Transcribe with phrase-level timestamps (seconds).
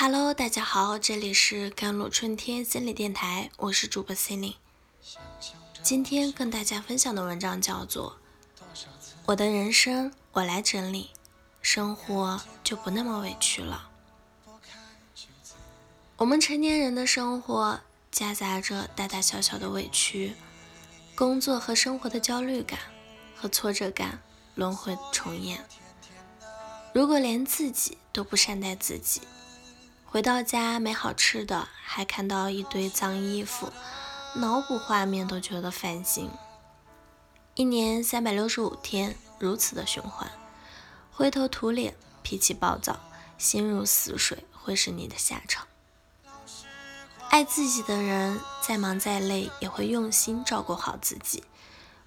[0.00, 4.54] Hello，大家好，这里是甘露春天心理电台，我是主播心灵。
[5.82, 8.16] 今天跟大家分享的文章叫做
[9.26, 11.10] 《我的人生我来整理》，
[11.60, 13.90] 生活就不那么委屈了。
[16.18, 17.80] 我们成年人的生活
[18.12, 20.36] 夹杂着大大小小的委屈，
[21.16, 22.78] 工作和生活的焦虑感
[23.34, 24.22] 和挫折感
[24.54, 25.66] 轮回重演。
[26.94, 29.22] 如果连自己都不善待自己，
[30.10, 33.70] 回到家没好吃的，还看到一堆脏衣服，
[34.36, 36.30] 脑补画面都觉得烦心。
[37.54, 40.30] 一年三百六十五天，如此的循环，
[41.12, 42.98] 灰头土脸，脾气暴躁，
[43.36, 45.66] 心如死水，会是你的下场。
[47.28, 51.44] 爱自己的人，再忙再累也会用心照顾好自己，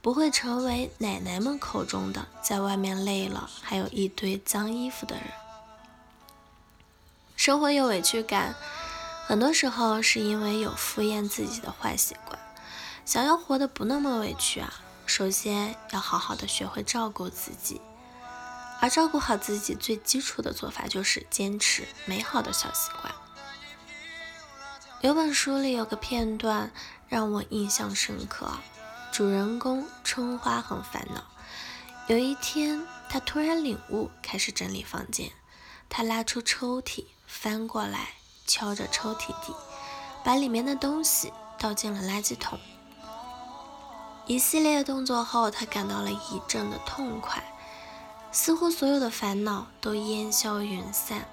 [0.00, 5.24] 不会成为奶奶们口中的在外面累了还有一堆脏衣服的人。
[7.48, 8.54] 生活有委屈感，
[9.26, 12.38] 很多时候是因为有敷衍自己的坏习惯。
[13.06, 14.70] 想要活得不那么委屈啊，
[15.06, 17.80] 首先要好好的学会照顾自己。
[18.82, 23.14] 而照顾好自己最基础的做法就是坚持美好的小习惯。
[25.00, 26.70] 有本书里有个片段
[27.08, 28.58] 让我印象深刻，
[29.10, 31.24] 主人公春花很烦恼。
[32.08, 35.30] 有一天，他突然领悟，开始整理房间。
[35.88, 38.14] 他拉出抽屉，翻过来，
[38.46, 39.54] 敲着抽屉底，
[40.24, 42.58] 把里面的东西倒进了垃圾桶。
[44.26, 47.44] 一系列动作后，他感到了一阵的痛快，
[48.32, 51.28] 似乎所有的烦恼都烟消云散。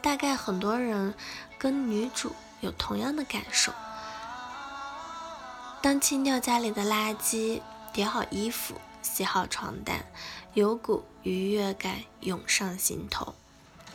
[0.00, 1.14] 大概很多人
[1.58, 2.32] 跟女主。
[2.60, 3.72] 有同样的感受。
[5.80, 10.04] 当清掉家里的垃圾，叠好衣服，洗好床单，
[10.52, 13.34] 有股愉悦感涌上心头，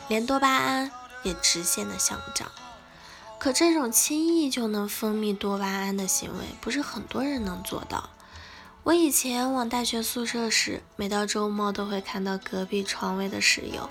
[0.08, 0.90] 连多巴胺
[1.22, 2.50] 也直线的上涨。
[3.38, 8.10] 可这种轻易就能分泌多巴胺的行为，不是很多人能做到。
[8.82, 13.90] 我以前往大学宿舍时，每到周末都会看到隔壁床位的室友。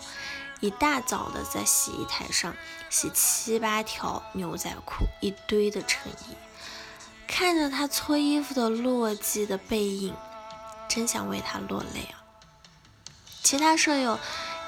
[0.61, 2.55] 一大早的在洗衣台上
[2.89, 6.35] 洗七八条牛仔裤，一堆的衬衣，
[7.27, 10.15] 看着他搓衣服的落寂的背影，
[10.87, 12.23] 真想为他落泪啊！
[13.43, 14.17] 其他舍友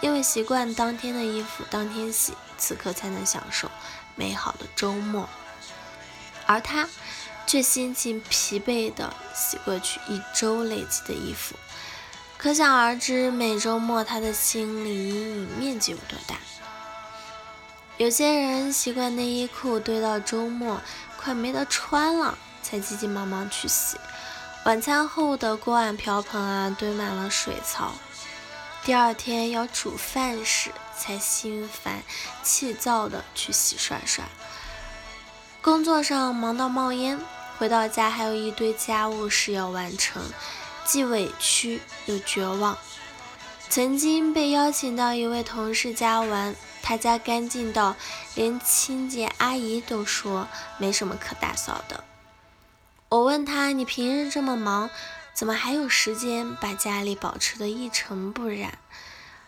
[0.01, 3.69] 因为习惯当天的衣服当天洗，此刻才能享受
[4.15, 5.27] 美好的周末，
[6.45, 6.87] 而他
[7.45, 11.55] 却心情疲惫的洗过去一周累积的衣服。
[12.37, 16.35] 可想而知，每周末他的心理阴影面积有多大。
[17.97, 20.79] 有些人习惯内衣裤堆到周末
[21.17, 23.97] 快没得穿了，才急急忙忙去洗；
[24.65, 27.95] 晚餐后的锅碗瓢盆啊，堆满了水槽，
[28.87, 32.03] 第二天要煮饭时才心烦
[32.41, 34.23] 气躁的去洗刷刷。
[35.61, 37.19] 工作上忙到冒烟，
[37.57, 40.23] 回到家还有一堆家务事要完成。
[40.85, 42.77] 既委屈又绝望。
[43.67, 47.97] 曾经被邀请到一位同事家玩，他家干净到
[48.35, 52.05] 连清洁阿姨都说没什么可打扫的。
[53.09, 54.89] 我问他：“你平日这么忙，
[55.37, 58.79] 怎么还有时间把家里保持得一尘不染？”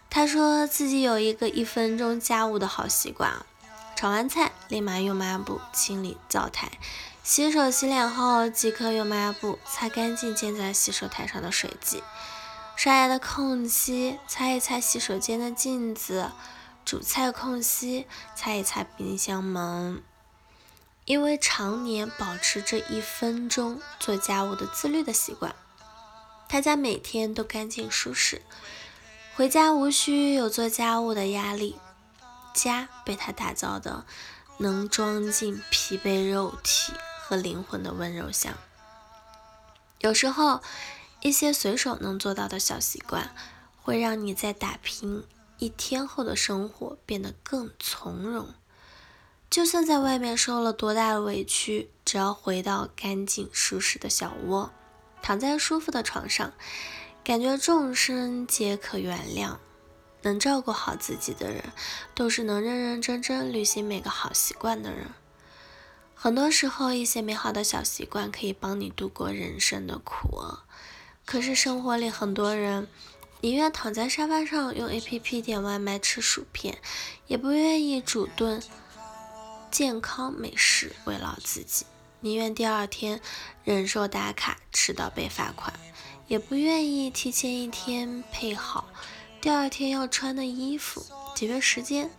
[0.07, 3.43] 他说自己有一个一分钟家务的好习惯，
[3.95, 6.69] 炒完菜立马用抹布清理灶台。
[7.23, 12.03] 洗手洗脸后，即刻用抹布擦干净溅在洗手台上的水迹；
[12.75, 16.29] 刷牙的空隙，擦一擦洗手间的镜子；
[16.85, 20.03] 煮菜空隙，擦一擦冰箱门。
[21.05, 25.55] 因为常年保持这一分钟做家务的自律的习惯，
[26.49, 28.41] 他家每天都干净舒适，
[29.35, 31.77] 回家无需有做家务的压力，
[32.53, 34.05] 家被他打造的
[34.57, 36.91] 能装进疲惫肉体。
[37.29, 38.55] 和灵魂的温柔乡。
[39.99, 40.63] 有时候，
[41.21, 43.35] 一些随手能做到的小习惯，
[43.83, 45.23] 会让你在打拼
[45.59, 48.55] 一天后的生活变得更从容。
[49.47, 54.71] 就算在外面受了多大的委屈，只要回到干净舒适的小窝，
[55.21, 56.53] 躺在舒服的床上，
[57.23, 59.57] 感觉众生皆可原谅。
[60.21, 61.63] 能照顾好自己的人，
[62.13, 65.07] 都是能认认真真履行每个好习惯的人。
[66.13, 70.43] 很多时候，一些美好的小习惯可以帮你度过人生的苦。
[71.25, 72.89] 可是生活里很多人
[73.39, 76.79] 宁愿躺在沙发上用 APP 点外卖吃薯片，
[77.27, 78.61] 也不愿意煮顿
[79.71, 81.85] 健康美食慰劳自己；
[82.21, 83.21] 宁愿第二天
[83.63, 85.73] 忍受打卡迟到被罚款，
[86.27, 88.89] 也不愿意提前一天配好
[89.39, 92.11] 第二天要穿的衣服，节约时间。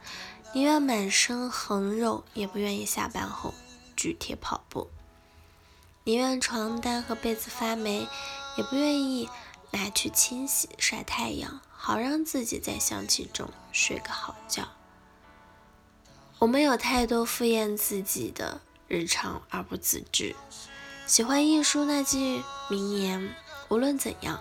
[0.53, 3.55] 宁愿满身横肉，也不愿意下班后
[3.95, 4.89] 举铁跑步；
[6.03, 8.09] 宁愿床单和被子发霉，
[8.57, 9.29] 也不愿意
[9.71, 14.67] 拿去清洗晒太阳，好让自己在香气中睡个好觉。
[16.41, 20.35] 我们有太多敷衍自己的日常而不自知。
[21.07, 23.33] 喜欢一书那句名言：
[23.69, 24.41] 无论怎样，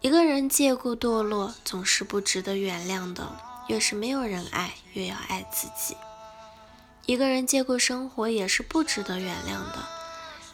[0.00, 3.28] 一个人借故堕落，总是不值得原谅的。
[3.66, 5.96] 越是没有人爱，越要爱自己。
[7.06, 9.84] 一个人借故生活，也是不值得原谅的。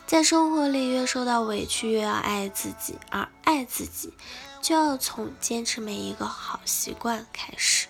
[0.07, 2.99] 在生活里，越受到委屈，越要爱自己。
[3.11, 4.15] 而爱自己，
[4.63, 7.89] 就要从坚持每一个好习惯开始。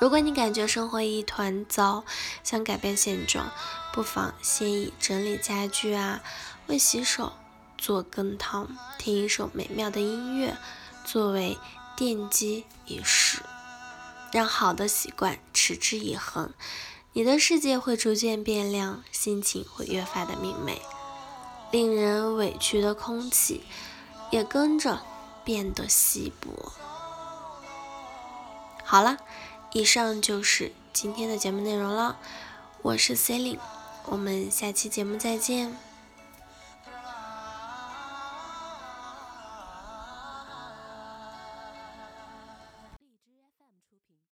[0.00, 2.04] 如果你感觉生活一团糟，
[2.44, 3.50] 想改变现状，
[3.92, 6.20] 不妨先以整理家具啊、
[6.68, 7.32] 为洗手
[7.76, 10.56] 做羹汤、听一首美妙的音乐
[11.04, 11.58] 作为
[11.96, 13.40] 奠基仪式，
[14.30, 16.52] 让好的习惯持之以恒，
[17.12, 20.80] 你的世界会逐渐变亮，心情会越发的明媚，
[21.72, 23.64] 令人委屈的空气
[24.30, 25.02] 也跟着
[25.44, 26.72] 变得稀薄。
[28.84, 29.18] 好了。
[29.72, 32.16] 以上就是今天的节目内容了，
[32.80, 33.60] 我是 c e l i n e
[34.06, 35.87] 我们下期节目再见。